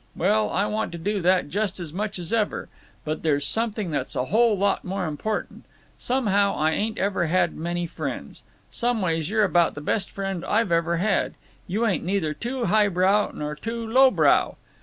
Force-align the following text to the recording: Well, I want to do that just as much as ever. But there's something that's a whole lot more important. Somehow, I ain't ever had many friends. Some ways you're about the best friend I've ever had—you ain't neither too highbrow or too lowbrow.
Well, 0.15 0.49
I 0.49 0.65
want 0.65 0.91
to 0.93 0.97
do 0.97 1.21
that 1.21 1.47
just 1.49 1.79
as 1.79 1.93
much 1.93 2.17
as 2.17 2.33
ever. 2.33 2.69
But 3.05 3.21
there's 3.21 3.45
something 3.45 3.91
that's 3.91 4.15
a 4.15 4.25
whole 4.25 4.57
lot 4.57 4.83
more 4.83 5.05
important. 5.05 5.63
Somehow, 5.99 6.55
I 6.57 6.71
ain't 6.71 6.97
ever 6.97 7.27
had 7.27 7.55
many 7.55 7.85
friends. 7.85 8.41
Some 8.71 9.03
ways 9.03 9.29
you're 9.29 9.43
about 9.43 9.75
the 9.75 9.79
best 9.79 10.09
friend 10.09 10.43
I've 10.43 10.71
ever 10.71 10.97
had—you 10.97 11.85
ain't 11.85 12.03
neither 12.03 12.33
too 12.33 12.65
highbrow 12.65 13.39
or 13.39 13.53
too 13.53 13.85
lowbrow. 13.85 14.57